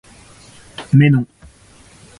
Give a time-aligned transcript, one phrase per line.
[0.97, 1.25] Mais non.